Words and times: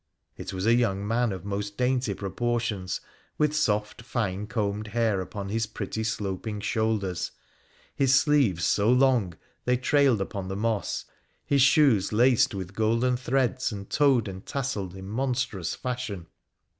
It 0.35 0.51
was 0.51 0.65
a 0.65 0.73
young 0.73 1.07
man 1.07 1.31
of 1.31 1.45
most 1.45 1.77
dainty 1.77 2.15
proportions, 2.15 3.01
with 3.37 3.55
soft, 3.55 4.01
fine 4.01 4.47
combed 4.47 4.87
hair 4.87 5.21
upon 5.21 5.49
his 5.49 5.67
pretty 5.67 6.03
sloping 6.03 6.59
shoulders, 6.59 7.29
his 7.95 8.15
sleeves 8.15 8.65
so 8.65 8.89
long 8.91 9.35
they 9.65 9.77
trailed 9.77 10.19
upon 10.19 10.47
the 10.47 10.55
moss, 10.55 11.05
his 11.45 11.61
shoes 11.61 12.11
laced 12.11 12.55
with 12.55 12.73
golden 12.73 13.15
threads 13.15 13.71
and 13.71 13.91
toed 13.91 14.27
and 14.27 14.47
tasselled 14.47 14.95
in 14.95 15.07
monstrous 15.07 15.75
fashion. 15.75 16.25